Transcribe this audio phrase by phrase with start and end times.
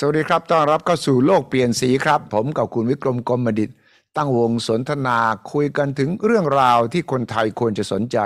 [0.00, 3.70] สวัสดีครับ ต้อนรับเข้าสู่โลกเปลี่ยนสีครับ ผมกับคุณวิกรมกรมดิต
[4.16, 5.18] ตั้งวงสนทนา
[5.52, 8.18] คุยกันถึงเรื่องราวที่คนไทยควรจะสนใจ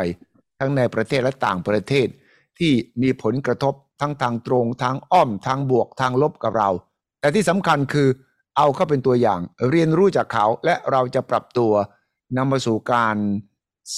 [0.58, 2.06] ทั้งในประเทศและต่างประเทศ
[2.58, 2.72] ที่
[3.02, 6.70] มีผลกระทบทั้งทางตรงทางอ้อมทางบวกทางลบกับเรา
[7.20, 8.08] แต่ที่สำคัญคือ
[8.56, 11.72] เอาเข้าเป็นตัวอย่างเรียนรู้จากเขาและเราจะปรับตัว
[12.36, 13.16] นำมาสู่การ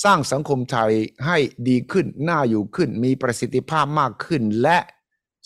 [0.03, 0.93] สร้างสังคมไทย
[1.27, 1.39] ให้
[1.69, 4.79] ดีขึ้นน่าอยู่ขึ้น มีประสิทธิภาพมากขึ้น และ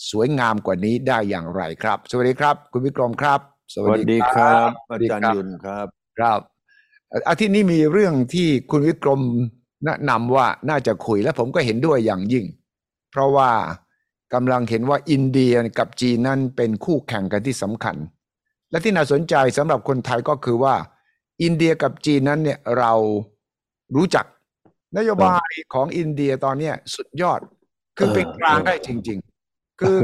[0.09, 3.39] สวยงามกว่านี้ได้อย่างไรครับ สวัสดีครับ คุณวิกรมครับ
[3.75, 5.87] สวัสดีครับอาจารย์สวัสดียุนครับ
[6.19, 6.39] ครับ
[7.29, 9.21] อาทิตย์นี้มีเรื่องที่คุณวิกรม
[9.85, 12.45] แนะนำว่าน่าจะคุยและผมก็เห็นด้วยอย่างยิ่ง
[13.11, 13.51] เพราะว่า
[14.33, 17.95] กำลังเห็นว่าอินเดียกับจีนนั้นเป็นคู่แข่งกันที่สำคัญ
[18.71, 20.75] และที่น่าสนใจสำหรับคนไทยก็คือว่า
[21.43, 22.93] อินเดียกับจีนนั้นเนี่ยเรา
[23.95, 24.25] รู้จัก
[24.97, 27.39] นโยบายของอินเดียตอนเนี้ยสุดยอด
[27.97, 29.28] คือเออเป็นกลางเออได้จริงๆ
[29.79, 29.97] คือ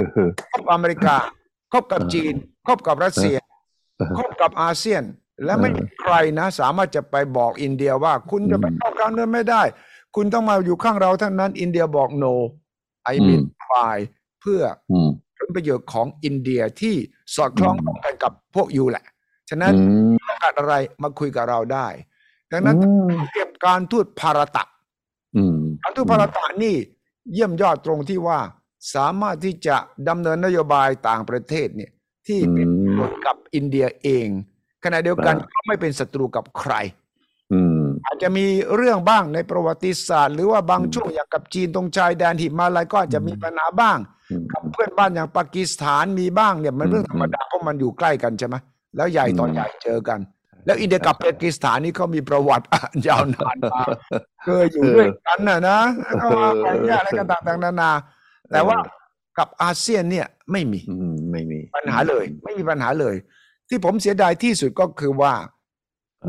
[0.52, 1.16] คบอเมริกา
[1.72, 2.34] คบกับจีน
[2.68, 3.38] คบกับรัสเซีย
[4.18, 5.04] คบกับอาเซียน
[5.46, 9.64] และไม่มีใครนะ สามารถจะไปบอกอินเดียว่าคุณจะไปอืมเข้าการเมืองไม่ได้
[10.16, 12.34] คุณต้องมาอยู่ข้างเราเท่านั้น อินเดียบอก no
[13.14, 13.98] I อืม mean try
[14.42, 16.96] เพื่ออืมผลประโยชน์ของอินเดียที่
[17.36, 19.04] สอดคล้องอืมกันกับพวกอยู่แหละ
[19.50, 20.74] ฉะนั้นอืมต้องการอะไร
[21.04, 21.88] มาคุยกับเราได้
[22.52, 24.64] ดังนั้นอืมเก็บการทูตภารตะ
[25.36, 26.76] อืมการทูตภารตะนี่
[27.34, 28.40] เยี่ยมยอดตรงที่ว่า
[28.94, 29.76] สามารถที่จะ
[30.10, 31.92] ดำเนินนโยบายต่างประเทศเนี่ย
[32.28, 34.28] ที่เป็นประโยชน์กับอินเดียเอง
[34.84, 36.74] ขณะเดียวกันอ่าก็ไม่เป็นศัตรูกับใคร
[37.54, 38.46] อืมอาจจะมี
[38.76, 43.98] เรื่องบ้างในประวัติศาสตร์ หรือว่าบางอืมช่วงอย่างกับจีนตรงชายแดนหิมาลัยก็อาจจะมีปัญหาบ้าง
[44.32, 48.56] อืมกับเพื่อนบ้านอย่างปากีสถานมีบ้างเนี่ยมันอืมเรื่องธรรมดาเพราะมันอยู่ใกล้กันใช่ไหม
[48.96, 50.20] แล้วใหญ่ต่ออืมใหญ่เจอกัน
[50.66, 52.66] แล้วอินเดียกับปากีสถานนี่เขามีประวัติ
[53.08, 53.82] ยาวนานมา
[54.44, 57.92] เคยอยู่ด้วยกันน่ะนะแล้วก็มาไปเนี่ยอะไรกันต่างๆนานา
[58.54, 58.78] แต่ว่า
[59.38, 63.16] กับอาเซียนเนี่ยไม่มีอืมไม่มีปัญหาเลย ไม่มีปัญหาเลย
[63.70, 65.34] ที่ผมเสียดายที่สุดก็คือว่า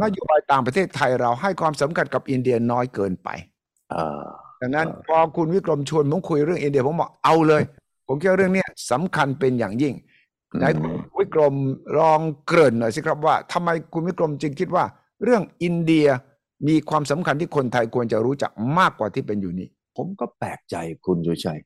[0.02, 3.28] นโยบายต่างประเทศไทยเราให้ความสำคัญกับอินเดียน้อยเกินไป
[3.94, 4.22] อ่า
[4.60, 7.62] ดังนั้นอ่าพอคุณวิกรมชวนผมคุยเรื่องอินเดียผมบอกเอาเลย
[8.08, 9.94] ผมคิดว่าเรื่องเนี้ยสำคัญเป็นอย่างยิ่ง
[10.58, 11.54] ไหนคุณวิกรม
[11.98, 14.84] ลองเกริ่นหน่อยสิครับว่าทำไมคุณวิกรมจึงคิดว่า
[15.24, 16.06] เรื่องอินเดีย
[16.68, 21.58] มีความสำคัญที่คนไทยควรจะรู้จักมากกว่าที่เป็นอยู่นี้ ผมก็แปลกใจคุณสุชัย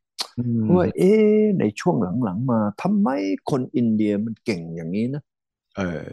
[0.75, 3.09] ว่าเอ๊ะในช่วงหลังๆมาทำไม
[3.51, 5.23] คนอินเดียมันเก่งอย่างนี้นะ
[5.77, 6.11] เออ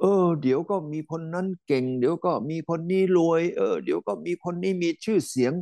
[0.00, 5.52] เออ เดี๋ยวก็มีคนนั้นเก่ง เดี๋ยวก็มีคนนี้รวย เออ เดี๋ยวก็มีคนนี้มีชื่อเสียง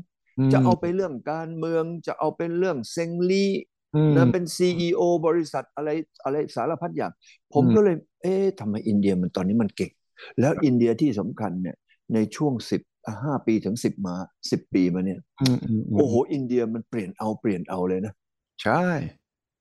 [0.52, 3.46] จะเอาไปเรื่องการเมือง จะเอาเป็นเรื่องเซงลี
[3.94, 5.90] อืมนะเป็น CEO บริษัทอะไร
[6.24, 7.12] อะไรสารพัดอย่าง
[7.52, 9.92] ผมอืมก็เลย เอ๊ะทำไมอินเดียมันตอนนี้มันเก่ง
[10.40, 11.76] แล้วอินเดียที่สำคัญเนี่ย
[12.14, 12.82] ในช่วงสิบ
[13.22, 14.14] ห้าปีถึงสิบมา
[14.50, 18.14] สิบปีมาเนี่ยอืมอืมมโอ้โห อินเดียมันเปลี่ยนเอาเปลี่ยนเอาเลยนะ
[18.62, 18.84] ใช่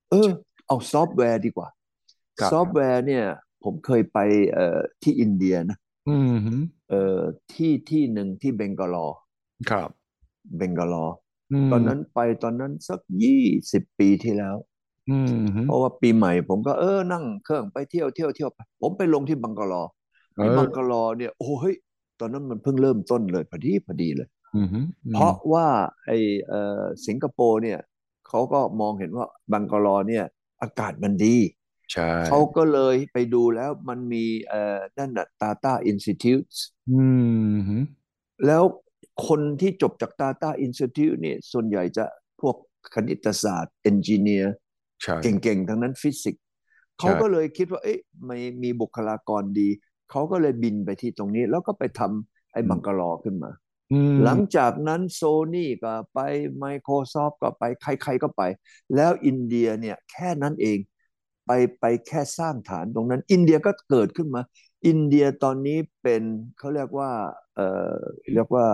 [0.10, 0.30] เออ
[0.68, 1.68] เอาซอฟต์แวร์ดีกว่า
[2.40, 3.26] ครับซอฟต์แวร์เนี่ย
[3.64, 4.20] ผมเคยไป
[4.54, 5.78] เอ่อที่อินเดียนะ
[6.10, 6.56] อืมฮึ
[6.90, 7.20] เอ่อ
[7.54, 9.08] ที่ที่หนึ่งที่เบงกาลอร์
[9.70, 9.90] ครับ
[10.58, 11.06] เบงกาลอ
[11.54, 14.56] มตอนนั้นไปตอนนั้นสักยี่สิบปีที่แล้ว
[15.10, 19.84] อืมฮึเพราะว่าปีใหม่ ผมก็เออนั่งเครื่องไปเที่ยวเที่ยวเที่ยวไปผมไปลงที่บังกาลอ
[20.36, 21.76] เอที่อบังกาลอเนี่ย โอ้เฮ้ย
[22.19, 24.80] ตอนนั้นมันเพิ่งเริ่มต้นเลยพอดีพอดีเลยอืมฮึ
[25.13, 25.68] เพราะว่า
[26.06, 26.12] ไอ
[26.47, 27.80] เอ่อสิงคโปร์เนี่ย
[28.28, 30.25] เขาก็มองเห็นว่าบังกาลอเนี่ย
[30.62, 31.38] อากาศมันดี
[31.91, 36.53] ใช่เขาก็เลยไปดูแล้วมันมีเอ่อนั่นน่ะ Tata Institute
[36.90, 37.02] อื
[37.53, 37.78] มฮึ
[38.46, 38.63] แล้ว
[39.28, 42.06] คนที่จบจาก Tata Institute เนี่ยส่วนใหญ่จะ
[42.41, 42.56] พวก
[42.94, 44.53] คณิตศาสตร์ engineer
[45.03, 46.44] ใช่เก่งๆ ทั้งนั้นฟิสิกส์
[47.00, 49.69] เขาก็เลยคิดว่า เอ๊ะไม่มีบุคลากรดี
[50.12, 53.52] เขาก็เลยบินไปที่ตรงนี้ แล้วก็ไปทำไอ้บังกาลอร์ขึ้นมา
[53.92, 55.22] อืมหลังจากนั้นโซ
[55.53, 56.20] นี่ก็ไป
[56.64, 58.42] Microsoft ก็ไปใครๆก็ไป
[58.96, 60.78] แล้วอินเดียเนี่ยแค่นั้นเอง
[61.46, 64.42] ไปไปแค่สร้างฐานตรงนั้น อินเดียก็เกิดขึ้นมา
[64.88, 66.24] อินเดียตอนนี้เป็น
[66.58, 67.12] เขาเรียกว่า
[67.56, 67.96] เอ่อ
[68.34, 68.66] เรียกว่า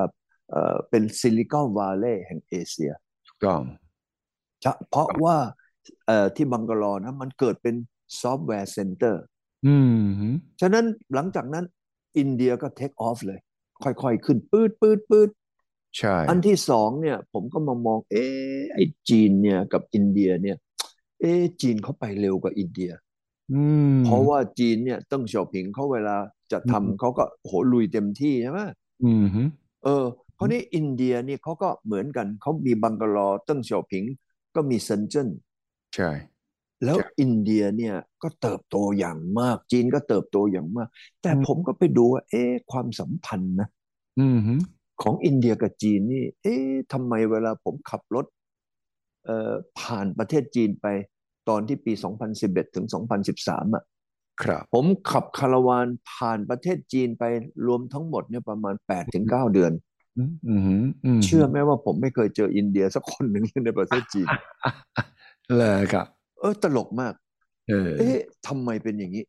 [0.52, 2.92] เอ่อเป็นซิลิคอนว l ล e y แห่งเอเชีย
[3.28, 3.62] ถูกต้อง
[4.62, 5.38] เฉเพราะว่า
[6.08, 7.76] เอ่อที่บังกาลอร์นะมันเกิดเป็น
[8.22, 9.24] software center
[9.66, 10.30] อืมฮึ
[10.62, 11.66] ฉะนั้นหลังจากนั้น
[12.18, 13.40] อินเดียก็ take off เลย
[13.84, 15.30] ค่อยๆ ขึ้นปืดปืดปืด
[15.98, 20.58] ใช่ อันที่สองเนี่ย ผมก็มามอง เอ๊ะไอ้จีนเนี่ยกับอินเดียเนี่ย
[21.20, 22.92] เอ๊ะจีนเขาไปเร็วกว่าอินเดีย
[23.52, 23.56] อื
[24.00, 26.18] มเพราะว่าจีนเนี่ยเติ้งเสี่ยวผิงเขาเวลา
[26.52, 28.60] จะอืมทำเขาก็โหลุยเต็มที่ใช่ไหม
[29.04, 29.42] อืมฮึ
[29.84, 30.06] เออ
[30.38, 34.04] คราวนี้อินเดียนี่เขาก็เหมือนกันเขามีบังกาลอร์เติ้งเสี่ยวผิง
[34.56, 35.28] ก็มีเซินเจิ้น
[35.94, 36.10] ใช่
[36.86, 40.88] แล้วใช่อินเดียเนี่ยก็เติบโตอย่างมาก จีนก็เติบโตอย่างมาก
[41.22, 43.68] แต่อืมผมก็ไปดูว่า เอ๊ะความสัมพันธ์นะ
[44.20, 44.54] อืมฮึ
[45.02, 48.26] ของอินเดียกับจีนนี่ เอ๊ะทำไมเวลาผมขับรถ
[49.26, 50.88] เอ่อผ่านประเทศจีนไป
[51.50, 51.94] ตอนที่ปี
[52.34, 52.86] 2011 ถึง
[53.32, 53.84] 2013อะ
[54.44, 57.24] ครับ ผมขับคาราวานผ่านประเทศจีนไป
[57.68, 59.72] รวมทั้งหมดเนี่ยประมาณ 8 ถึง 9 เดือน
[60.18, 64.28] อืมอืมอืมเชื่อไหมว่าผมไม่เคยเจออินเดียสักคนหนึ่งเลยในประเทศจีน
[65.58, 67.14] เลยครับเออตลกมาก
[67.70, 69.24] เออ เอ๊ะทำไมเป็นอย่างนี้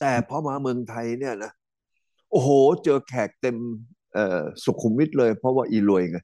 [0.00, 1.52] แต่พอมาเมืองไทยเนี่ยนะ
[2.30, 2.48] โอ้โห
[2.84, 3.56] เจอแขกเต็ม
[4.14, 6.18] เอ่อสุขุมวิทเลย เพราะว่าอีรวยไง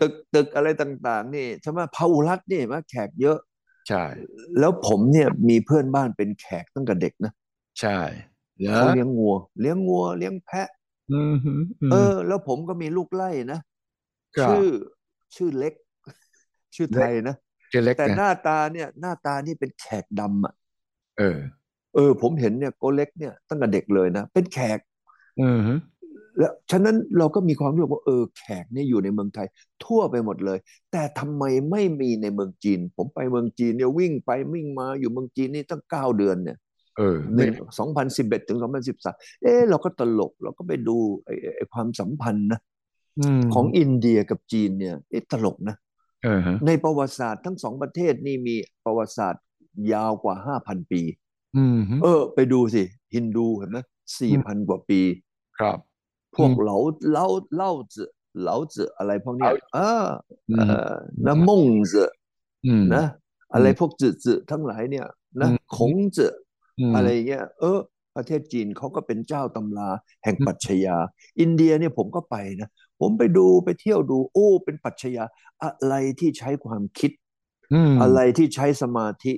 [0.00, 3.38] ตึกตึกอะไรต่าง ๆ นี่ใช่ไหมพาหุรัตน์นี่เห็นไหมแขกเยอะ
[3.88, 4.04] ใช่
[4.58, 7.32] แล้วผมเนี่ยมีเพื่อนบ้านเป็นแขกตั้งแต่เด็กนะ
[7.80, 7.98] ใช่
[8.58, 10.68] เหรอเขาเลี้ยงงัว เลี้ยงงัว เลี้ยงแพะ
[11.12, 13.60] อืมฮึอืมเออ แล้วผมก็มีลูกไล่นะ
[14.36, 14.66] ครับชื่อ
[15.36, 15.74] ชื่อเล็ก
[16.74, 17.36] ชื่อไทยนะ
[17.70, 20.54] เจเล็กแต่หนะน้าตาเนี่ย หน้าตานี่เป็นแขกดำอะ
[21.18, 21.38] เออ
[21.94, 24.78] เออ ผมเห็นเนี่ยโกเล็กเนี่ยตั้งแต่เด็กเลยนะเป็นแขก
[25.40, 25.74] อืมฮึ
[26.38, 29.46] แล้วฉะนั้นเราก็มีความรู้สึกว่าเออแขกเนี่ยอยู่ในเมืองไทย
[29.84, 30.58] ทั่วไปหมดเลย
[30.92, 36.58] แต่ทำไมไม่มีในเมืองจีน ผมไปเมืองจีนเนี่ยวิ่งไปวิ่งมาอยู่เมืองจีนนี่ตั้งเก้าเดือนเนี่ย
[36.98, 42.60] เออหนึ่งสองพันสิบเอ็ดถึงสองพันสิบสามเออเราก็ตลกเราก็ไปดูไอ้ไอ้ไอ้ความสัมพันธ์นะ
[43.20, 45.89] อืมของอินเดียกับจีนเนี่ยเอ๊ะตลกนะเออฮะ
[46.66, 49.44] ในประวัติศาสตร์ทั้งสองประเทศนี่มีประวัติศาสตร์
[49.92, 51.02] ยาวกว่าห้าพันปี
[51.54, 52.82] อืมฮึเออ ไปดูสิ
[53.14, 53.78] ฮินดูเห็นไหม
[54.18, 55.00] สี่พันกว่าปี
[55.58, 55.78] ครับ
[56.36, 56.76] พวกอืมเหลา
[57.10, 58.08] เหลาเหล่าจือ
[58.40, 60.06] เหลาจืออะไรพวกเนี้ยเหลาเออ
[60.48, 60.94] อืเอมอ
[61.26, 62.08] นะม่งจือ
[62.64, 63.04] อืมนะ
[63.54, 65.06] อะไรพวกจือจือทั้งหลายเนี่ย
[65.40, 66.32] นะอืมขงจือ
[66.78, 67.78] อืมอะไรเงี้ย เออ
[68.16, 69.88] ประเทศจีนเขาก็เป็นเจ้าตำรา
[70.24, 70.96] แห่งอืมปรัชญา
[71.40, 72.68] อินเดียเนี่ยผมก็ไปนะ
[73.00, 75.24] ผมไปดูไปเที่ยวดู โอ้ เป็นปรัชญา
[75.62, 77.10] อะไรที่ใช้ความคิด
[77.72, 79.32] อืมอะไรที่ใช้สมาธิ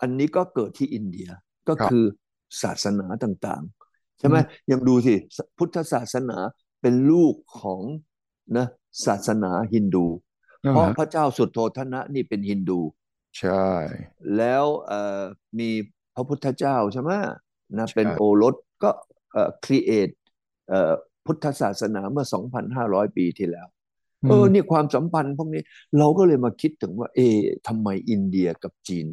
[0.00, 1.28] อันนี้ก็เกิดที่อินเดีย
[1.68, 2.04] ก็ครับคือ
[2.62, 5.14] ศาสนาต่างๆ ใช่ไหมอืมยังดูสิ
[5.58, 6.38] พุทธศาสนา
[6.80, 7.82] เป็นลูกของ
[8.56, 8.66] นะ
[9.06, 10.06] ศาสนาฮินดู
[10.64, 12.80] อ่าเพราะฮะพระเจ้าสุดโททนะนี่เป็นฮินดู
[13.38, 13.52] ใช่
[14.36, 15.22] แล้วเอ่อ
[15.58, 15.70] มี
[16.14, 17.10] พระพุทธเจ้าใช่ไหม
[17.78, 18.90] นะใช่เป็นโอรสก็
[19.32, 20.14] เอ่อ create
[20.68, 20.92] เอ่อ
[21.26, 22.26] พุทธศาสนาเมื่อ
[22.70, 23.66] 2,500 ปีที่แล้ว
[24.30, 25.62] เออนี่ความสัมพันธ์พวกนี้
[25.98, 27.38] เราก็เลยมาคิดถึงว่า เอะ
[27.68, 29.06] ทำไมอินเดียกับจีน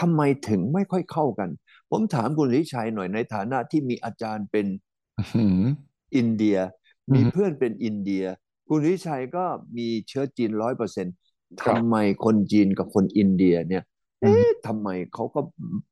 [0.00, 1.50] ทำไมถึงไม่ค่อยเข้ากัน
[1.90, 4.66] ผมถามคุณลิชัยหน่อยในฐานะที่มีอาจารย์เป็น
[5.36, 5.66] อืม
[6.16, 6.56] อินเดีย
[7.08, 8.24] อืมมีเพื่อนเป็นอินเดีย
[8.68, 9.44] คุณลิชัยก็
[9.76, 11.14] มีเชื้อจีนร้อยเปอร์เซ็นต์
[11.60, 13.84] ครับทำไมคนจีนกับคนอินเดียเนี่ย
[14.22, 15.40] อืมเอ๊ะทำไมเขาก็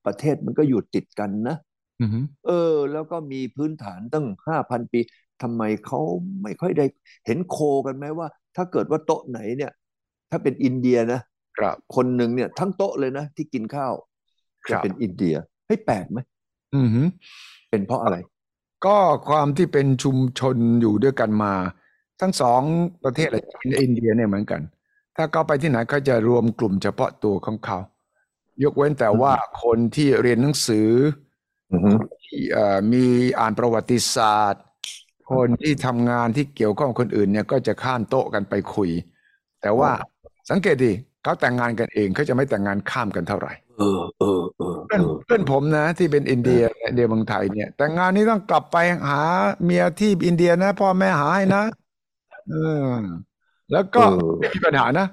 [0.06, 1.56] ประเทศมันก็อยู่ติดกันนะ
[2.00, 2.10] อืม
[2.46, 5.00] เออ แล้วก็มีพื้นฐานตั้งห้าพันปี
[5.42, 6.00] ทำไมเขา
[6.42, 6.86] ไม่ค่อยได้
[7.26, 9.72] เห็นโคกันไหมว่า ถ้าเกิดว่าโต๊ะไหนเนี่ย
[10.30, 11.20] ถ้าเป็นอินเดียนะ
[11.58, 13.94] ครับคนหนึ่งเนี่ย ทั้งโต๊ะเลยนะที่กินข้าว
[14.68, 15.34] ครัจะบเป็นอินเดีย
[15.66, 16.18] เฮ้ยแปลกไหม
[16.74, 17.02] อืมฮึ
[17.70, 18.16] เป็นเพราะอะไร
[18.84, 18.98] ก็
[19.28, 21.54] ความที่เป็นชุมชนอยู่ด้วยกันมา
[22.20, 22.62] ทั้งสอง
[23.04, 24.60] ประเทศเลยจีนและอินเดียเนี่ยเหมือนกัน
[25.16, 27.78] ถ้าเขาไปที่ไหนเขาจะรวมกลุ่มเฉพาะตัวของเขา
[28.64, 29.32] ยกเว้นแต่ว่า
[29.62, 30.88] คนที่เรียนหนังสือ
[31.72, 31.92] อือฮึ
[32.22, 33.04] ที่เอ่อมี
[33.38, 34.62] อ่านประวัติศาสตร์
[35.32, 38.90] คนที่ทำงานที่เกี่ยวข้องกับคนอื่นเนี่ยก็จะข้ามโต๊ะกันไปคุย
[39.62, 39.90] แต่ว่า
[40.50, 40.92] สังเกตดิ
[41.22, 48.76] เขาแต่งงานกันเองเขาจะไม่แต่งงานข้ามกันเท่าไหร่เออเออเออเพื่อนเออเพื่อนผมนะ ที่เป็นอินเดียอินเดียเมืองไทยเนี่ย แต่งงานนี้ต้องกลับไป
[49.08, 49.22] หา
[49.64, 51.64] เมียที่อินเดียนะพ่อแม่หาให้นะ
[52.50, 52.54] เอ
[52.86, 52.90] อ
[53.72, 55.06] แล้วก็เออไม่มีปัญหานะ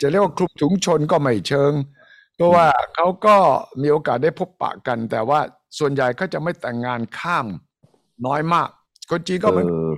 [0.00, 1.72] จะเรียกว่าคลุมถุงชนก็ไม่เชิง
[2.36, 3.36] เพราะว่าเขาก็
[3.82, 5.40] มีโอกาสได้พบปะกัน แต่ว่า
[5.78, 7.46] ส่วนใหญ่เขาจะไม่แต่งงานข้าม
[8.26, 8.68] น้อยมาก
[9.10, 9.90] คนจีนก็เหมือนเออ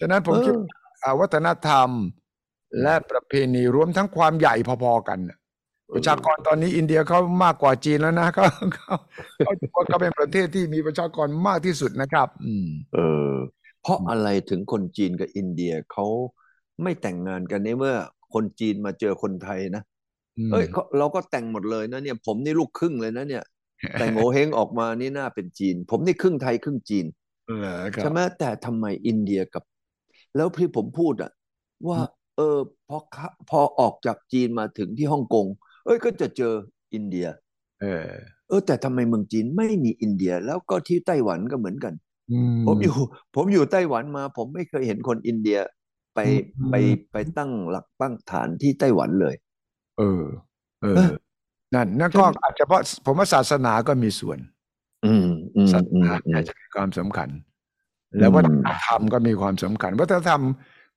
[0.00, 0.54] ฉะนั้นผมเออคิด
[1.02, 1.88] อ่าวัฒนธรรม
[2.82, 5.38] และประเพณีรวมทั้งความใหญ่พอๆกันน่ะ
[5.94, 8.94] ประชากรตอนนี้อินเดียเขามากกว่าจีนแล้วนะเขาเขา
[9.44, 12.98] เขาถือว่าเขาเป็นประเทศที่มีประชากรมากที่สุดนะครับ อืม เอ
[13.28, 13.32] อ
[13.82, 16.06] เพราะอะไรถึงคนจีนกับอินเดียเขา
[16.82, 17.94] ไม่แต่งงานกันในเมื่อ
[18.34, 19.82] คนจีนมาเจอคนไทยนะ
[20.38, 23.44] อืมเอ้ยเขาเราก็แต่งหมดเลยนะเนี่ย ผมนี่ลูกครึ่งเลยนะเนี่ย
[23.98, 27.19] แต่โงเฮงออกมานี่น่าเป็นจีน ผมนี่ครึ่งไทยครึ่งจีนเออครับ
[28.00, 29.64] ใช่ไหมแต่ทำไมอินเดียกับ
[30.36, 31.30] แล้วที่ผมพูดอะ
[31.88, 32.00] ว่า
[32.36, 35.46] เออพอเข้าพอออกจากจีนมาถึงที่ฮ่องกง
[35.84, 36.54] เอ้ยก็จะเจอ
[36.94, 37.26] อินเดีย
[37.80, 38.10] เออ
[38.48, 41.94] เออ แต่ทำไมเมืองจีนไม่มีอินเดีย แล้วก็ที่ไต้หวันก็เหมือนกัน
[42.30, 42.96] อืมผมอยู่
[43.34, 45.58] ผมอยู่ไต้หวันมา ผมไม่เคยเห็นคนอินเดีย
[46.14, 46.30] ไปอื
[46.68, 46.74] มไป
[47.12, 49.34] ไปตั้งหลักตั้งฐานที่ไต้หวันเลย
[49.98, 50.22] เออ
[50.82, 51.12] เออ เออ
[51.74, 54.59] นั่นนั่นก็อาจจะเพราะผมว่าศาสนาก็มีส่วนอืมอืม
[55.72, 57.28] ศาสอืมนาอืมอาจจะมีความสำคัญ
[58.18, 60.42] แล้วอืมวัฒนธรรมก็มีความสำคัญ วัฒนธรรม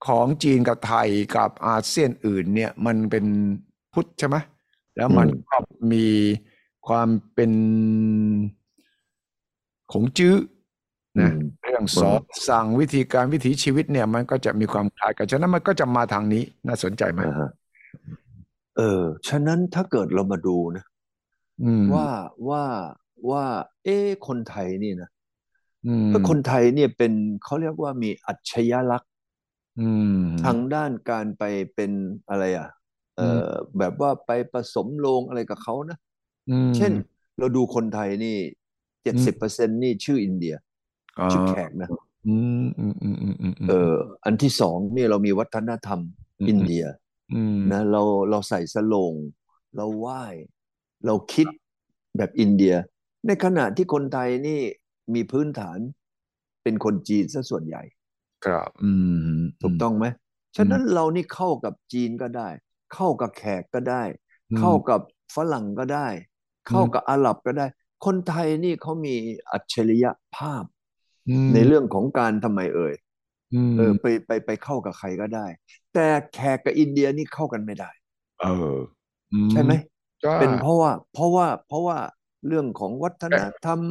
[0.07, 3.25] ของจีนกับไทยกับอาเซียนอื่นเนี่ยมันเป็น
[3.93, 4.35] พุทธใช่ไหม
[4.97, 5.57] แล้วมันก็
[5.91, 6.05] มี
[6.87, 7.51] ความเป็น
[9.91, 10.35] ของจื้อ
[11.17, 17.49] อืนะมเรื่องสอนสั่งวิธีการวิถีชีวิตเนี่ย มันก็จะมีความคล้ายกันฉะนั้นมันก็จะมาทางนี้น่าสนใจไหมอ่าฮะ
[18.77, 20.85] เออ ฉะนั้นถ้าเกิดเรามาดูนะ
[21.63, 22.09] อืมว่า
[22.49, 22.63] ว่า
[23.29, 23.45] ว่า
[23.83, 25.09] เอ๊ะคนไทยนี่นะ
[25.87, 27.13] อืมเออคนไทยเนี่ยเป็น
[27.43, 29.11] เขาเรียกว่ามีอัจฉริยลักษณ์
[29.79, 31.43] อืมทางด้านการไป
[31.75, 31.91] เป็น
[32.29, 32.69] อะไรอะ
[33.17, 35.97] เออแบบว่าไปผสมโรงอะไรกับเขานะ
[36.49, 36.91] อืมเช่น
[37.39, 38.37] เราดูคนไทยนี่
[39.03, 40.55] เจ็ดสิบเปอร์เซ็นต์นี่ชื่ออินเดีย
[41.19, 41.89] อ๋อชื่อแขกนะ
[42.27, 43.93] อืมอืมอืมอืมอืมเออ
[44.25, 45.99] อันที่สองนี่เรามีวัฒนธรรม
[46.39, 46.85] อืมอินเดีย
[47.33, 49.13] อืมนะเราเราใส่สโลง
[49.75, 50.23] เราไหว้
[51.05, 51.47] เราคิด
[52.17, 52.75] แบบอินเดีย
[53.27, 54.61] ในขณะที่คนไทยนี่
[55.13, 55.79] มีพื้นฐาน
[56.63, 57.83] เป็นคนจีนซะส่วนใหญ่
[58.45, 58.91] ครับ อื
[59.35, 60.05] ม ถูกต้องไหม
[60.57, 62.49] ฉะนั้นเรานี่เข้ากับจีนก็ได้
[62.93, 64.03] เข้ากับแขกก็ได้
[64.51, 64.99] อืมเข้ากับ
[65.35, 66.07] ฝรั่งก็ได้
[66.69, 67.65] เข้ากับอาหรับก็ได้
[68.05, 69.15] คนไทยนี่เขามี
[69.51, 70.63] อัจฉริยภาพ
[71.29, 72.93] อืมในเรื่องของการทำไมเอ่ย
[73.53, 75.45] อืมเออไปไปไปเข้ากับใครก็ได้
[75.93, 77.89] แต่แขกกับอินเดียนี่เข้ากันไม่ได้
[78.41, 78.75] เออ
[79.33, 79.71] อืใช่ไหม
[80.21, 81.97] ใช่เป็นเพราะว่า เพราะว่าเพราะว่า
[82.47, 83.81] เรื่องของวัฒนธรรม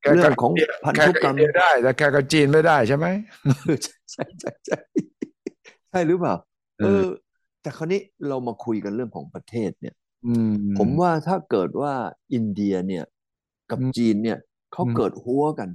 [0.00, 3.06] แขกกับเรื่องของอินเดียพันแขกธุกับกรอิรมนเดียได้ แต่แขกกับจีนไม่ได้ใช่ไหม
[3.64, 4.76] เออใช่ใช่ใช่ใช่
[5.90, 6.34] ใช่หรือเปล่า
[6.78, 7.04] เอเอออ
[7.60, 9.94] แต่คราวนี้เรามาคุยกันเรื่องของประเทศเนี่ย
[10.24, 11.92] อืมผมว่าถ้าเกิดว่า
[12.34, 13.04] อินเดียเนี่ย
[13.70, 14.38] กับอืมจีนเนี่ย
[14.72, 15.68] เขาอืมเกิดหัวกัน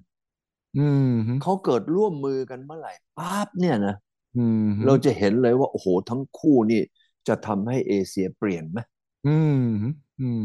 [0.76, 1.08] อืม
[1.42, 3.96] เขาเกิดร่วมมือกันเมื่อไหร่ปั๊บเนี่ยนะ
[4.36, 6.82] อืมเราจะเห็นเลยว่า โอ้โหทั้งคู่นี่
[7.28, 8.80] จะทำให้เอเชียเปลี่ยนไหม
[9.26, 9.56] อืม
[10.20, 10.42] อืม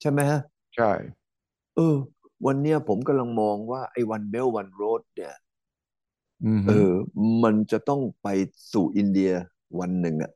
[0.00, 0.38] ใช่ไหมฮะ
[0.74, 0.84] ใช่
[1.18, 1.96] เออ
[2.46, 5.34] วันเนี้ยผมกำลังมองว่าไอ้วันเบลวันโรดเนี่ย
[6.44, 6.92] อืมเออ
[7.42, 8.28] มันจะต้องไป
[8.72, 9.32] สู่อินเดีย
[9.78, 10.32] วันหนึ่งอะ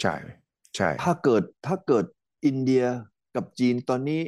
[0.00, 0.14] ใช่
[0.76, 2.04] ใช่ ถ้าเกิดถ้าเกิด
[2.46, 2.84] อินเดีย
[3.34, 4.20] กับจีนตอนนี้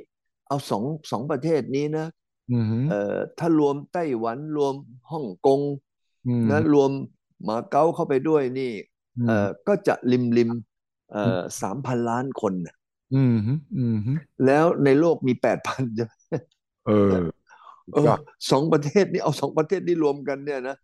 [0.48, 2.06] เอาสองสองประเทศนี้นะ
[2.50, 4.74] อืมเอ่อถ้ารวมไต้หวันรวม
[5.10, 5.60] ฮ่องกง
[6.26, 6.90] อืมนะรวม
[7.48, 8.72] มาเก๊าเข้าไปด้วยนี่
[9.26, 10.50] เอ่อก็จะริมริม
[11.12, 12.76] เอ่อสามพันล้านคนน่ะ
[13.14, 13.34] อืม
[13.76, 13.96] อืม
[14.46, 16.12] แล้วในโลกมีแปดพันใช่ไหม
[16.86, 17.10] เออ
[17.94, 18.06] เออ
[18.50, 20.76] สองประเทศนี้เอาสองประเทศนี้รวมกันเนี่ยนะ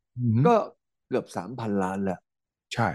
[0.47, 0.55] ก็
[1.09, 2.19] เกือบสามพันล้านแล้ว
[2.75, 2.89] ใช่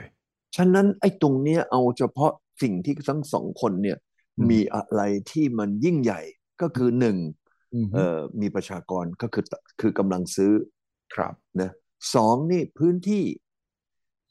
[0.56, 2.32] ฉะนั้นไอ้ตรงเนี้ยเอาเฉพาะ
[2.62, 3.98] สิ่งที่ทั้งสองคนเนี่ย
[4.38, 6.22] อืมมีอะไรที่มันยิ่งใหญ่
[6.62, 7.18] ก็คือหนึ่ง
[7.74, 9.44] อืมเอ่อมีประชากรก็คือ
[9.82, 10.52] คือกำลังซื้อ
[11.16, 11.72] ครับนะ
[12.16, 13.24] สองนี่พื้นที่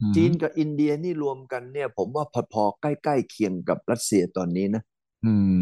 [0.00, 4.82] อืมจีนกับอินเดียนี่รวมกันเนี่ย ผมว่าพอๆใกล้ๆเคียงกับรัสเซียตอนนี้นะ
[5.26, 5.60] อืม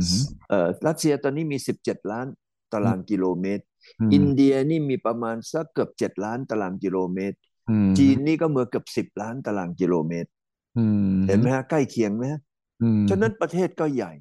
[0.49, 2.26] เอ่อรัสเซียตอนนี้มีสิบเจ็ดล้าน
[2.73, 3.65] ตารางกิโลเมตร
[4.00, 7.37] มอินเดียนี่มีประมาณสักเกือบเจ็ดล้านตารางกิโลเมตร
[7.69, 10.31] อืมจีนนี่ก็เมื่อเกือบสิบล้านตารางกิโลเมตร
[10.77, 12.41] อืมเห็นไหมฮะใกล้เคียงไหมฮะ
[12.83, 14.12] อืมฉะนั้นประเทศก็ใหญ่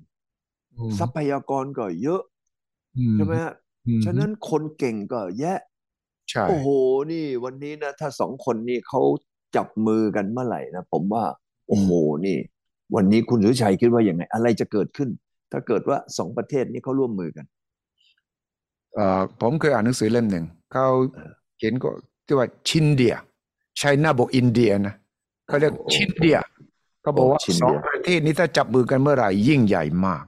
[0.78, 2.22] อืมทรัพยากรก็เยอะ
[2.98, 3.54] อืใช่ไหมฮะ
[3.88, 5.60] อืมฉะนั้นคนเก่งก็แยะ
[6.32, 6.68] ใช่โอ้โห
[7.12, 9.02] นี่วันนี้นะ ถ้าสองคนนี้เขา
[9.56, 11.24] จับมือกันเมื่อไหร่นะผมว่า
[11.68, 11.90] โอ้โห
[12.26, 12.38] นี่
[12.96, 15.10] วันนี้คุณสุชัยคิดว่าอย่างไง อะไรจะเกิดขึ้น
[15.52, 17.59] ถ้าเกิดว่าสองประเทศนี้เขาร่วมมือกันเอ่อ
[19.42, 21.90] ผมเคยอ่านหนังสือเล่มหนึ่งเขาเออเขียนก็
[22.26, 23.16] ที่ว่าชินเดีย
[23.80, 24.96] ใช้หน้าบอกอินเดียนะ
[25.48, 26.38] เขาเรียกโอ้ชินเดีย
[27.02, 30.26] เขาบอกว่าโอ้ชินสองเดียประเทศนี้ถ้าจับมือกันเมื่อไหร่ยิ่งใหญ่มาก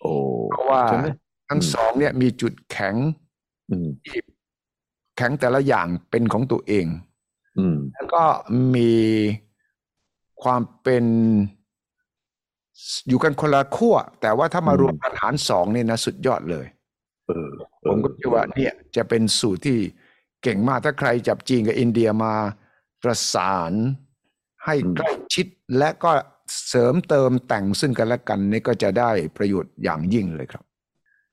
[0.00, 0.12] โอ้
[0.50, 1.08] เพราะว่าใช่ไหม
[1.48, 2.94] ทั้งอืมสองเนี่ยมีจุดแข็ง
[3.70, 3.88] อืม
[5.16, 6.86] แข็งแต่ละอย่างเป็นของตัวเอง
[7.58, 8.22] อืมแล้วก็
[8.74, 8.92] มี
[10.42, 11.04] ความเป็น
[13.08, 16.66] อยู่กันคนละขั้วแต่ว่าถ้ามารวมกันหารสองเนี่ยนะสุดยอดเลย
[17.28, 19.78] เออเอ ผมอก็คิดว่าเนี่ยจะเป็นสูตรที่
[20.42, 22.34] เก่งมากถ้าใครจับจีนกับอินเดียมา
[23.02, 23.72] ประสาน
[24.64, 25.46] ให้ใกล้ชิด
[25.78, 26.10] และก็
[26.68, 30.64] เสริมเติมแต่งซึ่งกันและกันนี่ก็จะได้ประโยชน์อย่างยิ่งเลยครับ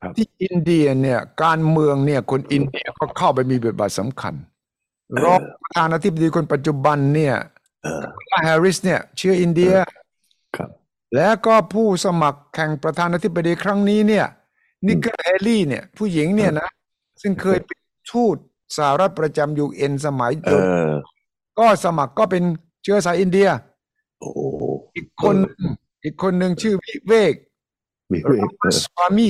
[0.01, 4.33] ครับที่อินเดียเนี่ยการเมืองเนี่ยคนอินเดียก็เข้าไปมีบทบาทสำคัญ
[5.23, 7.35] รองประธานาธิบดีคนปัจจุบันเนี่ย
[7.83, 8.03] เออ
[8.43, 9.73] แฮร์ริสเนี่ยเชื้ออินเดีย
[10.55, 10.69] ครับ
[11.15, 14.25] แล้วก็ผู้สมัครแข่งประธานาธิบดีครั้งนี้เนี่ย
[14.85, 16.69] นิกเกิลเฮลี่เนี่ย ผู้หญิงเนี่ยนะ
[17.21, 17.79] ซึ่งเคยเป็น
[18.11, 18.37] ทูต
[18.77, 20.51] สหรัฐประจำยูเอ็นสมัยเอ
[20.89, 20.91] อ
[21.59, 22.43] ก็สมัครก็เป็น
[22.83, 23.49] เชื้อสายอินเดีย
[24.19, 24.39] โอ้โห
[24.95, 25.35] อีกคน
[26.03, 27.33] อีกคนหนึ่งชื่อวิเวก
[28.11, 29.29] มีเวรากเอมาอสวามี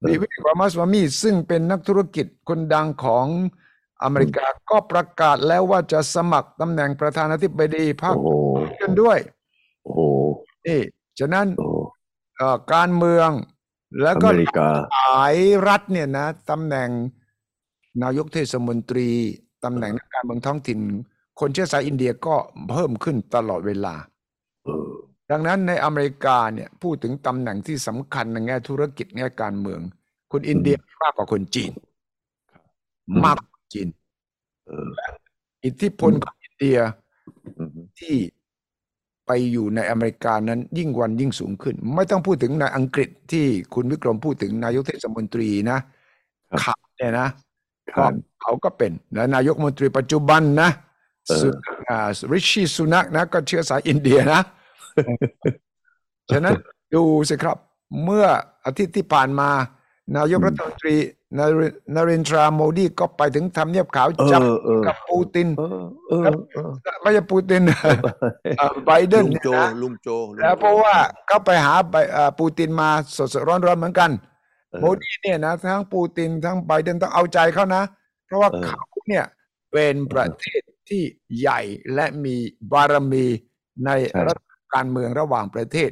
[0.00, 3.26] เออวิเวกรามาสวามีซึ่งเป็นนักธุรกิจคนดังของ
[4.02, 8.30] อเมริกาก็ประกาศแล้วว่าจะสมัครตำแหน่งประธานาธิบดีพรรคโอ้โห
[8.80, 9.18] กันด้วย
[9.82, 10.00] โอ้โห
[10.66, 10.80] นี่
[11.18, 11.76] ฉะนั้นโอ้โห
[12.36, 13.30] เอ่อการเมือง
[14.02, 15.36] แล้วอก็เมริกาหลาย
[15.68, 16.90] รัฐเนี่ยนะตำแหน่ง
[18.02, 19.08] นายกเทศมนตรี
[19.64, 20.80] ตำแหน่งนักการเมืองท้องถิ่น
[21.40, 22.34] คนเชื้อสายอินเดียก็
[22.70, 23.94] เพิ่มขึ้นตลอดเวลา
[24.64, 24.90] เออ
[25.30, 29.80] ดังนั้นในอเมริกาเนี่ยพูดถึงตำแหน่งที่สำคัญในแง่ธุรกิจแง่การเมือง
[30.32, 31.72] คนอินเดียมากกว่าคนจีน
[33.24, 33.88] มากกว่าคนจีน
[34.66, 34.88] เออ
[35.64, 36.78] อิทธิพลของอินเดีย
[37.58, 38.16] อืมที่
[39.26, 45.78] ไปอยู่ในอเมริกานั้นยิ่งวันยิ่งสูงขึ้น ไม่ต้องพูดถึงในอังกฤษที่คุณวิกรมพูดถึงนายกเทศมนตรีนะ
[46.50, 47.28] ครับขับเนี่ยนะ
[47.94, 50.70] ครัก็บเขาก็เป็นและนายกรัฐมนตรีปัจจุบันนะ
[51.26, 51.48] เออสุ
[51.88, 54.40] อ่าริชีสุนักนะ ก็เชื้อสายอินเดียนะ
[56.32, 56.54] ฉะนั้น
[56.94, 57.56] ดูสิครับ
[58.04, 58.26] เมื่อ
[58.64, 59.50] อาทิตย์ที่ผ่านมา
[60.14, 60.96] นายกรัฐมนตรี
[61.38, 61.60] นาร
[61.94, 66.22] นเรนทราโมดีก็ไปถึงทำเนียบขาวเอจับอเออกับปูตินเออเออ
[66.54, 66.70] เออ
[67.00, 67.62] ไม่ใช่ปูติน
[68.58, 70.94] เอ่อไบเดนลุงเนี่ยโจนะลุงโจลุงแล้วโจเพราะว่า
[71.26, 74.10] เขาไปหาไบเอ่อปูตินมาสดๆร้อนๆเหมือนกัน
[74.70, 77.82] เออโมดีเนี่ยนะทั้งปูตินทั้งไบเดนต้องเอาใจเขานะ
[78.26, 79.24] เพราะว่าเออเขาเนี่ย
[79.72, 81.02] เป็นประเทศที่
[81.38, 81.60] ใหญ่
[81.94, 82.36] และมี
[82.72, 83.26] บารมี
[83.84, 84.38] ในใช่รัฐ
[84.74, 85.90] การเมืองระหว่างประเทศ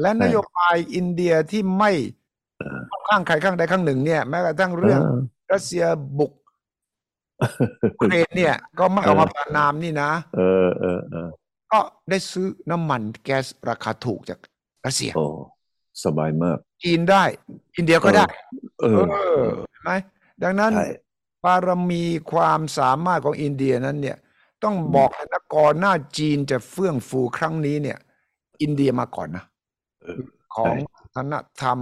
[0.00, 5.18] และใช่นโยบายอินเดียที่ไม่เออเข้าข้างใครข้างใดข้างหนึ่งเนี่ยแม้กระทั่งเรื่องเออ
[5.52, 5.84] รัสเซีย
[6.18, 6.32] บุก
[8.02, 11.28] ยูเครนเนี่ย ก็ไม่เออออกมาประนามนี่นะเออเออเออ
[11.72, 11.78] ก็
[12.10, 14.38] ได้ซื้อน้ำมันแก๊สราคาถูกจาก
[14.86, 15.26] รัสเซียโอ้
[16.04, 17.22] สบายมากจีนได้
[17.76, 18.24] อินเดียก็ได้
[18.80, 19.92] เอเอออเห็นไหม
[20.42, 20.88] ดังนั้นใช่
[21.44, 24.16] บารมีความสามารถของอินเดียนั้น เนี่ย
[24.64, 27.98] ต้องบอกเลยนะก่อนหน้าจีนจะเฟื่องฟูครั้งนี้เนี่ย
[28.62, 29.44] อินเดียมาก่อนนะ
[30.02, 30.20] เออ
[30.54, 31.78] ของวัฒนธรรม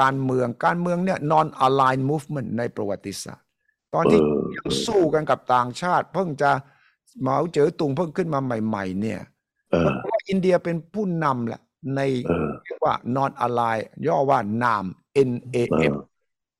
[0.00, 3.46] การเมืองการเมืองเนี่ย non aligned movement ในประวัติศาสตร์
[3.94, 6.50] ตอนที่เออยังสู้กันกับต่างชาติ เพิ่งจะ
[7.20, 9.20] เหมาเจ๋อตุงเพิ่งขึ้นมาใหม่ ๆ เนี่ย
[9.70, 11.60] เออเพราะว่าอินเดียเป็นผู้นำแหละ
[11.96, 14.84] ในเออเรียกว่า non aligned ย่อว่านาม
[15.14, 15.94] เอ NAM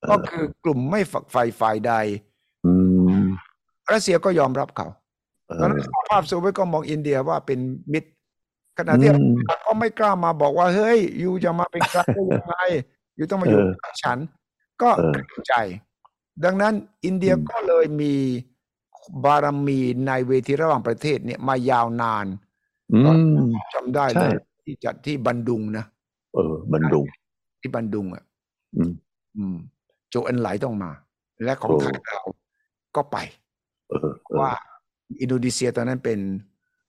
[0.02, 1.92] อก็คือกลุ่มไม่ฝักใฝ่ฝ่ายใด
[2.66, 2.72] อื
[3.22, 3.26] ม
[3.92, 4.86] รัสเซียก็ยอมรับเขา
[5.46, 7.58] เอดังอนั้นสหภาพโซเวียตก็มองอินเดียว่าเป็น
[7.92, 8.10] มิตร
[8.78, 12.54] ขณะที่อืมก็ไม่กล้ามาบอกว่า เฮ้ยยูจะมาเป็นกลางได้ยังไง
[13.18, 14.18] ยูต้องมาอยู่เออกับฉัน
[14.82, 15.54] ก็เออเกรงใจ
[16.44, 18.14] ดังนั้นอินเดียอืมก็เลยมี
[19.24, 22.26] บารมีในเวทีระหว่างประเทศเนี่ยมายาวนาน
[22.92, 22.98] อื
[23.48, 25.84] มจำได้ใช่เลยที่จัดที่บันดุงนะ
[26.34, 27.06] เออบันดุง
[27.60, 28.24] ที่บันดุงอะ
[28.76, 28.92] อืม
[29.36, 29.56] อืม
[30.08, 30.90] โจเอ็นไหลต้องมา
[31.44, 32.20] และของโอ้ไทยเรา
[32.96, 33.16] ก็ไป
[33.88, 34.50] เออเออว่า
[35.20, 36.18] อินโดนีเซียตอนนั้นเป็น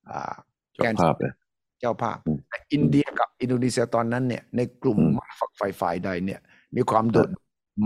[0.09, 0.33] อ่า
[0.73, 1.33] เจ้าภาพเลย
[1.79, 6.39] เจ้าภาพอืมแต่อินเดียกับ อินโดนีเซียตอนนั้นเนี่ยในกลุ่มอืมฝักฝ่ายฝ่ายใดเนี่ย
[6.75, 7.29] มีความโดด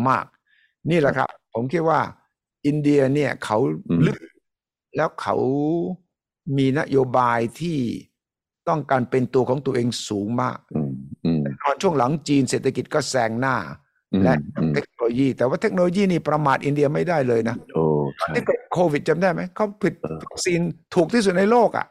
[0.09, 0.25] มาก
[0.89, 1.99] นี่แหละครับ ผมคิดว่า
[2.65, 3.57] อินเดียเนี่ยเขา
[3.89, 4.17] อืมลึก
[4.95, 5.35] แล้วเขา
[6.57, 7.79] มีนโยบายที่
[8.69, 10.91] ต้องการเป็นตัวของตัวเองสูงมากอืม
[11.25, 13.55] อืมตอนช่วงหลังจีนเศรษฐกิจก็แซงหน้า
[14.13, 17.83] อืมและอืมเทคโนโลยี แต่ว่าเทคโนโลยีนี่ประมาทอินเดียไม่ได้เลยนะโอ้
[18.19, 20.59] ตอนใช่ที่เกิดโควิดจำได้ไหมเขาผลิตเออวัคซีน
[20.95, 21.87] ถูกที่สุดในโลกอะ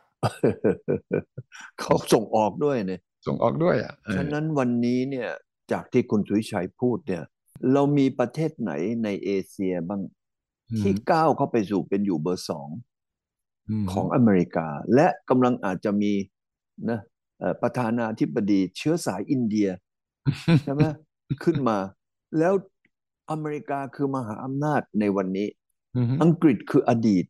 [1.81, 5.29] เขาส่งออกด้วยเนี่ย ส่งออกด้วยอะเออฉะนั้นวันนี้เนี่ย
[5.73, 7.23] จากที่คุณสุวิชัยพูดเนี่ย
[7.73, 8.73] เรามีประเทศไหน
[9.05, 10.03] ในเอเชียบ้าง
[10.81, 12.69] ที่ก้าวเข้าไปสู่เป็นอยู่เบอร์สอง
[13.83, 16.13] มของอเมริกา และกำลังอาจจะมี
[16.91, 17.01] นะ
[17.39, 19.69] เอ่อประธานาธิบดีเชื้อสายอินเดีย
[20.65, 20.83] ใช่ไหม
[21.45, 21.79] ขึ้นมา
[22.39, 22.55] แล้ว
[23.31, 25.49] อเมริกาคือมหาอำนาจในวันนี้
[25.97, 27.25] อืมอังกฤษคืออดีต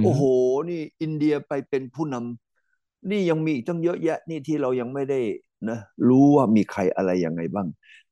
[0.00, 0.22] มโอ้โห
[0.70, 2.41] นี่อินเดียไปเป็นผู้นำ
[3.10, 5.20] นี่ยังมีอีกตั้งเยอะแยะนี่ที่เรายังไม่ได้
[5.70, 7.66] นะรู้ว่ามีใครอะไรยังไงบ้าง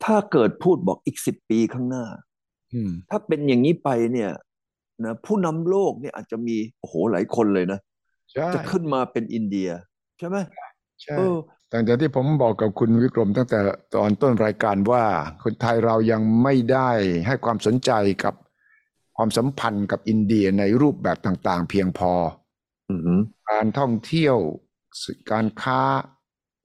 [0.05, 2.05] ถ้าเกิดพูดบอกอีกสิบปีข้างหน้า
[2.73, 4.31] อืมถ้าเป็นอย่างนี้ไปเนี่ย
[5.05, 7.81] นะผู้นำโลกเนี่ยอาจจะมีโอ้โหหลายคนเลยนะ
[8.33, 9.69] ใช่จะขึ้นมาเป็นอินเดีย
[10.19, 10.37] ใช่ไหม
[11.03, 11.37] ใช่เออ
[11.69, 13.59] แต่จากที่ผมบอกกับคุณวิกรมตั้งแต่
[13.95, 15.05] ตอนต้นรายการว่า
[15.43, 16.91] คนไทยเรายังไม่ได้
[17.27, 17.91] ให้ความสนใจ
[18.25, 18.35] กับ
[19.17, 22.13] ความสัมพันธ์กับอินเดียในรูปแบบต่าง ๆ เพียงพอ
[22.91, 24.70] อือหือการท่องเที่ยวสื่อ
[25.31, 25.81] การค้า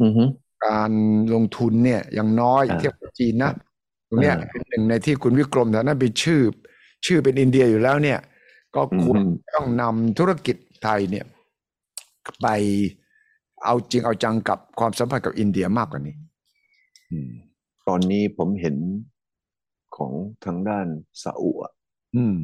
[0.01, 0.29] อือหือ
[0.67, 0.91] การ
[1.33, 3.51] ลงทุนเนี่ยยังน้อยอ่าเทียบกับจีนนะ
[4.09, 6.41] ตรงเนี้ยอ่าเป็นหนึ่งในที่คุณวิกรมฐานะเป็นชื่อ
[7.05, 8.19] ชื่อเป็นอินเดียอยู่แล้วเนี่ย
[8.75, 11.25] ก็ควรอืมต้องนำธุรกิจไทยเนี่ย
[12.41, 12.47] ไป
[13.63, 16.15] เอาจริงเอาจังกับความสัมพันธ์กับอินเดียมากกว่านี้
[17.11, 17.31] อืม
[17.87, 18.77] ตอนนี้ผมเห็น
[19.97, 20.13] ของ
[20.45, 20.87] ทางด้าน
[21.23, 21.71] ซาอุอะ
[22.15, 22.35] อืม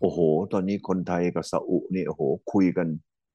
[0.00, 0.18] โอ้โห
[0.52, 2.22] ตอนนี้คนไทยกับซาอุนี่โอ้โห
[2.52, 2.88] คุยกัน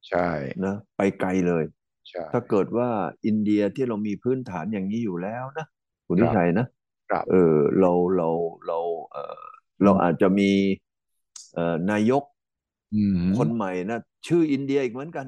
[0.10, 0.28] ใช่
[0.66, 1.85] นะ ไปไกลเลยใช่
[2.34, 2.90] ถ้าเกิดว่า
[3.26, 5.66] อินเดียที่เรามีพื้นฐานอย่างนี้อยู่แล้วนะ
[6.08, 6.66] คุณครับทิชัยนะ
[7.10, 8.30] ครับเออเราเรา
[8.68, 8.80] เรา
[9.12, 9.42] เออ
[9.84, 10.52] เราอาจจะมี
[11.54, 12.24] เอ่อนายก
[12.96, 15.26] อืมคนใหม่นะชื่ออินเดียอีกเหมือนกัน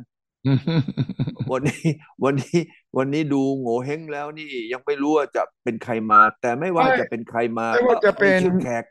[1.51, 1.83] วันนี้
[2.23, 2.59] วันนี้
[2.97, 8.83] วันนี้ดูโง่เฮงแล้วนี่ยังไม่รู้ว่าจะเป็นใครมา แต่ไม่ว่าไม่จะเป็นใครมาไม่ว่าจะเป็นมีชื่อแขก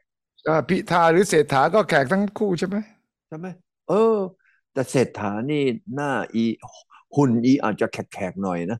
[0.48, 2.76] อ่าพิธาหรือเศรษฐาก็แขกทั้งคู่ใช่ไหม
[3.28, 3.46] ใช่ไหม
[3.88, 4.16] เออ
[4.72, 5.62] แต่เศรษฐานี่
[5.94, 6.44] หน้าอี
[7.16, 8.78] หุ่นอีอาจจะแขกๆหน่อยนะ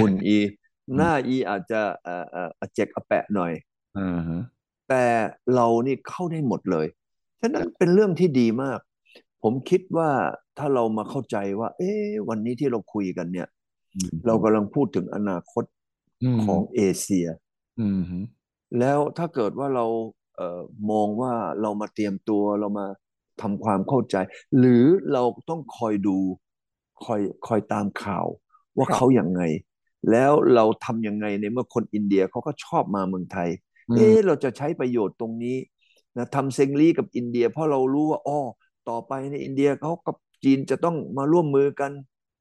[0.00, 0.38] หุ่นอี
[0.96, 3.52] หน้าอีอาจจะเอ่อเอ่ออาเจกอาแปะหน่อย
[3.98, 4.42] อ่าฮะ
[4.88, 5.04] แต่
[5.54, 6.86] เรานี่เข้าได้หมดเลย
[7.40, 8.78] ฉะนั้นเป็นเรื่องที่ดีมาก
[9.42, 10.10] ผมคิดว่า
[10.58, 13.48] ถ้าเรามาเข้าใจว่า เอ๊ะวันนี้ที่เราคุยกันเนี่ย
[13.94, 15.64] อเรากำลังพูดถึงอนาคต
[16.24, 17.26] มของเอเชีย
[17.80, 18.18] อืมฮึ
[18.78, 19.86] แล้วถ้าเกิดว่าเรา
[20.36, 22.86] เอ่อมองว่าเรามาเตรียมตัวเรามา
[23.42, 24.16] ทำความเข้าใจ
[24.58, 26.18] หรือเราต้องคอยดู
[27.04, 28.26] คอยคอยตามข่าว
[28.78, 29.42] ว่าเขาอย่างไง
[30.10, 33.48] แล้วเราทำยังไงในเมื่อคนอินเดียเขาก็ชอบมาเมืองไทย
[33.88, 35.56] อืมเอ๊ะเราจะใช้ประโยชน์ตรงนี้
[36.16, 38.40] นะทำเซงลี่กับอินเดีย เพราะเรารู้ว่าอ้อ
[38.88, 41.92] ต่อไปในอินเดียเขากับจีนจะต้องมาร่วมมือกัน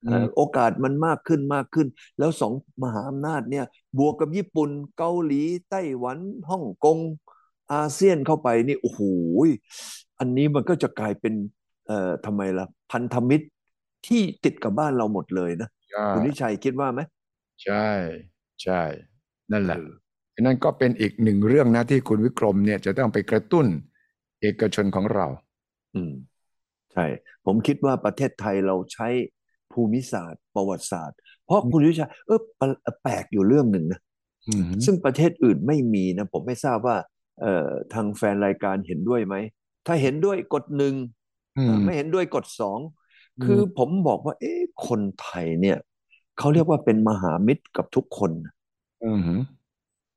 [0.05, 1.87] เอ่อโอกาสมันมากขึ้นมากขึ้น
[2.19, 3.65] แล้วสองมหาอำนาจเนี่ย
[3.97, 6.17] บวกกับญี่ปุ่นเกาหลีไต้หวัน
[6.49, 6.97] ฮ่องกง
[7.73, 9.01] อาเซียนเข้าไปนี่โอ้โห
[10.19, 11.33] อันนี้มันก็จะกลายเป็น
[11.87, 13.45] เอ่อทำไมล่ะพันธมิตร
[14.07, 17.01] ที่ติดกับบ้านเราหมดเลยนะใช่คุณนิชัยคิดว่าไหม
[17.63, 17.87] ใช่
[18.63, 18.81] ใช่
[19.51, 19.91] นั่นแหละเออ
[20.45, 23.65] นั่นก็เป็นอีกหนึ่งเรื่องนะที่คุณวิกรมเนี่ยจะต้องไปกระตุ้น
[24.41, 25.27] เอกชนของเรา
[25.95, 26.13] อืม
[26.93, 27.05] ใช่
[27.45, 29.07] ผมคิดว่าประเทศไทยเราใช้
[29.73, 32.65] ภูมิศาสตร์ ประวัติศาสตร์ เพราะคุณวิชัยเออแปล
[33.03, 33.99] แปลกอยู่เรื่องหนึ่งนะ
[34.49, 36.97] อืมฮึซึ่งประเทศอื่นไม่มีนะ ผมไม่ทราบว่า
[37.41, 39.35] เอ่อทางแฟนรายการเห็นด้วยไหม
[39.87, 40.95] ถ้าเห็นด้วยกดหนึ่ง
[41.57, 42.87] อืมไม่เห็นด้วยกดสองอืม
[43.43, 45.77] คือผมบอกว่า เอ๊ะคนไทยเนี่ย
[46.37, 48.31] เขาเรียกว่าเป็นมหามิตรกับทุกคน
[49.03, 49.35] อืมฮึ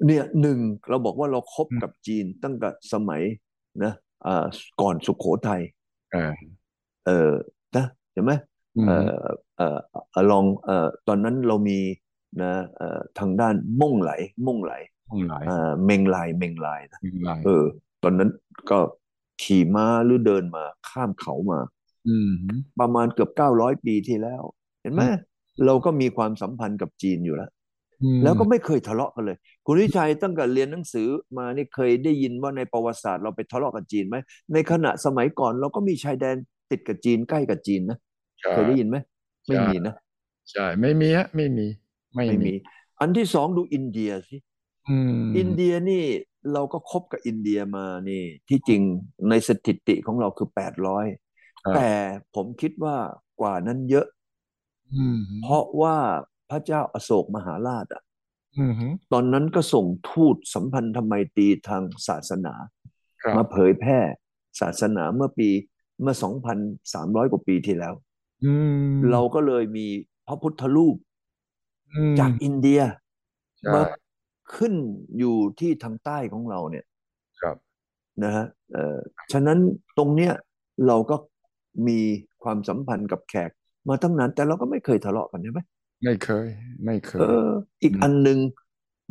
[0.07, 3.23] เนี่ยหนึ่งเราบอกว่าเราคบอืมกับจีนตั้งแต่สมัย
[3.85, 3.93] นะ
[4.27, 4.45] อ่า
[4.81, 5.63] ก่อนสุโขทัย
[6.13, 6.33] เออ
[7.07, 7.31] เออ
[7.77, 8.33] นะเห็นไหม
[8.77, 11.79] อืมเอ่อเอ่อเอ่อลองเอ่อตอนนั้นเรามี
[12.43, 14.13] นะเอ่อทางด้านม่งไหล
[14.47, 14.73] ม่งไหล
[15.09, 17.65] ห้องไหลเอ่อเมงลายเมงลายนะห้องไหลเออ
[18.03, 18.31] ตอนนั้น
[18.71, 18.79] ก็
[19.43, 21.80] ขี่ม้าหรือเดินมาข้ามเขามาอืมฮึ
[22.81, 24.43] ประมาณเกือบเก้าร้อยปีที่แล้ว
[24.83, 25.17] เห็นไหมอืม
[25.67, 27.51] เราก็มีความสัมพันธ์กับจีนอยู่แล้ว
[28.03, 29.37] อืมแล้วก็ไม่เคยทะเลาะกันเลย
[29.67, 31.09] คุณวิชัยตั้งแต่เรียนหนังสือ
[31.39, 34.17] มานี่เคยได้ยินว่าในประวัติศาสตร์เราไปทะเลาะกับจีนไหม
[34.53, 36.37] ในขณะสมัยก่อนเราก็มีชายแดน
[36.71, 37.99] ติดกับจีนใกล้กับจีนนะ
[38.41, 38.97] ใช่เคยได้ยินไหม
[39.47, 39.95] ไม่ใช่มีนะ
[40.51, 41.67] ใช่ไม่มีฮะไม่มี
[42.15, 42.55] ไม่ไม่มีมี
[43.01, 44.37] อันที่สองดูอินเดียสิ
[44.91, 46.05] อืมอินเดียนี่
[46.53, 48.81] เราก็คบกับอินเดียมานี่ ที่จริง
[49.29, 51.30] ในสถิติของเราคือแปดร้อยครับ
[51.75, 51.91] แต่
[52.35, 52.97] ผมคิดว่า
[53.41, 54.07] กว่านั้นเยอะ
[54.95, 55.97] อืมฮึเพราะว่า
[56.51, 58.03] พระเจ้าอโศกมหาราชอะ
[58.59, 62.55] อืมฮึตอนนั้นก็ส่งทูตสัมพันธไมตรีทางศาสนา
[63.23, 63.99] ครับมาเผยแพร่
[64.61, 65.49] ศาสนาเมื่อปี
[66.01, 66.15] เมื่อ
[66.65, 67.95] 2,300กว่าปีที่แล้ว
[68.45, 68.55] อื
[68.91, 69.87] มเราก็เลยมี
[70.27, 70.97] พระพุทธรูป
[71.95, 72.81] อืมจากอินเดีย
[73.59, 73.83] ใช่มา
[74.57, 74.75] ขึ้น
[75.19, 76.85] อยู่ที่ทางใต้ของเราเนี่ย
[77.41, 77.57] ครับ
[78.23, 78.97] นะฮะเอ่อ
[79.33, 79.59] ฉะนั้น
[79.99, 80.33] ตรงเนี้ย
[80.87, 81.17] เราก็
[81.87, 82.01] มี
[82.43, 83.51] ความสัมพันธ์กับแขก
[83.89, 85.61] มาตั้งนานแต่เราก็ไม่เคยทะเลาะกันใช่ไหม
[86.03, 86.49] ไม่เคย
[86.85, 87.49] ไม่เคเอยอ
[87.83, 88.39] อีกอืมอันหนึ่ง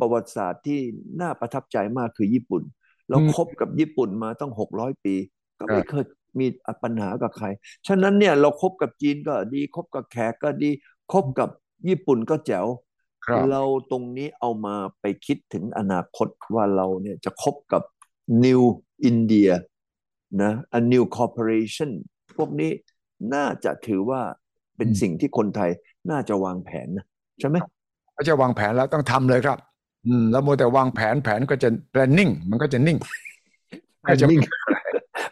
[0.02, 0.80] ระวัติศาสตร์ที่
[1.20, 2.62] น่าประทับใจมากคือญี่ปุ่น
[3.10, 5.14] เราอืมคบกับญี่ปุ่นมาตั้งหกร้อยปี
[5.58, 6.04] ก็ครับไม่เคย
[6.40, 6.46] มี
[6.82, 7.46] ปัญหากับใคร
[7.86, 10.70] ฉะนั้นเนี่ยเราคบกับจีนก็ดีคบกับแขกก็ดี
[11.12, 11.48] คบกับ
[11.88, 12.66] ญี่ปุ่นก็แจ๋ว
[13.26, 17.82] ครับเราตรงนี้เอามาไปคิดถึงอนาคตว่าเราเนี่ยจะคบกับ
[18.44, 18.62] New
[19.10, 19.52] India
[20.42, 21.90] นะ a New Corporation
[22.36, 22.70] พวกนี้
[23.34, 24.20] น่าจะถือว่า
[24.76, 25.70] เป็นอืมสิ่งที่คนไทย
[26.10, 27.04] น่าจะวางแผนนะ
[27.40, 27.56] ใช่ไหม
[28.14, 29.58] เขาจะวางแผนแล้วต้องทำเลยครับ
[30.06, 32.98] อืม แล้วโมวแต่วางแผนแผนก็จะ planning มันก็จะนิ่ง
[34.10, 34.40] ก็จะนิ่ง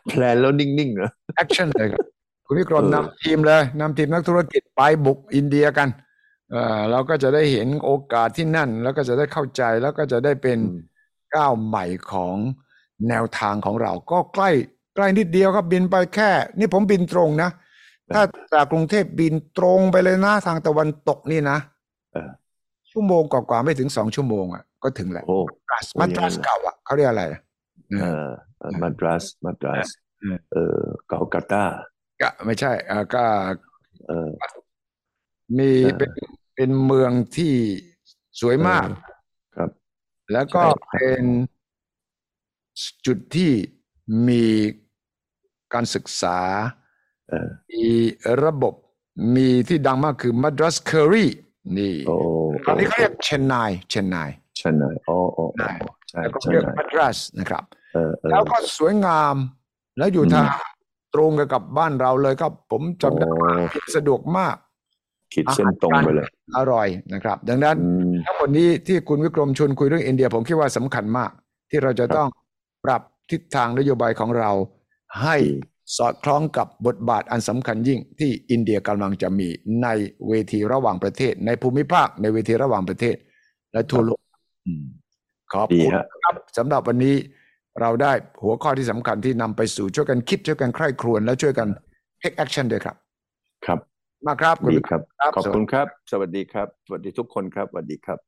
[0.09, 1.11] แพลนแล้วนิ่งๆนะ
[1.43, 2.01] action เลยครับ
[2.47, 5.89] คุณวิกรมเออนำทีมเลยนำทีมนักธุรกิจไปบุกอินเดียกัน
[6.51, 12.37] เอ่อเราก็จะได้เห็นโอกาสที่นั่น แล้วก็จะได้เข้าใจแล้วก็จะได้เป็นอืมก้าวใหม่ของ
[13.09, 14.51] แนวทางของเราก็ใกล้
[14.99, 17.51] ใกล้นิดเดียวครับบินไปแค่ นี่ผมบินตรงนะ
[18.15, 21.59] ถ้าจากกรุงเทพบินตรงไปเลยนะทางตะวันตกนี่นะ
[22.13, 22.31] เออ
[22.91, 25.37] ชั่วโมงกว่าๆไม่ถึงสองชั่วโมงอะก็ถึงแหละโอ้
[25.71, 27.41] มาโอ้มาอย่างตนั้รันสเหรอเก่าอะเขาเรียกอะไรอะ
[28.01, 28.05] เอ
[28.59, 29.89] เอออมาดรัสมาดรัส
[30.21, 31.65] เออเออเกาลกัตตา
[32.21, 33.25] ก็ไม่ใช่เออก็
[34.07, 34.31] เออ
[35.59, 36.11] มีเออเป็น
[36.57, 37.55] เป็นเมืองที่
[38.41, 38.95] สวยมากเออ
[39.57, 39.71] ครับ
[40.33, 41.25] แล้วก็ใช่ครับเป็น
[43.07, 43.53] จุดที่
[44.29, 44.43] มี
[45.75, 46.39] การศึกษา
[47.29, 47.87] เออมี
[48.45, 48.75] ระบบ
[49.37, 51.31] มีที่ดังมากคือมัดรัสเคอรี่
[51.79, 52.15] นี่โอ้
[52.67, 53.55] ตอนนี้เขาเรียกเชนไน
[53.91, 54.17] เชนไน
[54.59, 59.37] ใช่ไหมโอ้โอ้ใช่โอ้ใช่แล้วก็ใช่เรียกไหมมัดรัสนะครับเออเออแล้วก็สวยงาม
[59.99, 60.47] แล้วอยู่อืมทาง
[61.15, 64.57] ตรงกับกับบ้านเราเลยครับ ผมจำได้ว่าโอ้สะดวกมาก
[65.33, 71.31] ขีดเส้นตรงไปเลย อร่อยนะครับ ดังนั้นอืมทั้งหมดนี้ที่คุณวิกรมชวนคุยเรื่องอินเดีย ผมคิดว่าสำคัญมาก
[71.71, 72.29] ที่เราจะครับต้อง
[72.85, 74.51] ปรับทิศทางนโยบายของเรา
[75.23, 75.37] ให้
[75.97, 79.49] สอดคล้องกับบทบาทอันสำคัญยิ่งที่อินเดียกำลังจะมี
[79.83, 79.89] ใน
[80.29, 83.17] เวทีระหว่างประเทศ ในภูมิภาคในเวทีระหว่างประเทศ
[83.73, 84.21] และทั่วโลก
[84.67, 84.85] อืม
[85.53, 87.15] ขอบดีคุณฮะครับสำหรับวันนี้
[87.81, 91.69] เราได้หัวข้อที่สำคัญที่นำไปสู่ช่วยกันคิดช่วยกันใคร่ครวญและช่วยกัน
[92.21, 92.97] take action ด้วยครับ
[93.67, 93.79] ครับ
[94.27, 98.19] มากครับคุณดีวิกรมครับครับ ขอบคุณครับ สวัสดีครับ สวัสดีทุกคนครับ สวัสดีครับ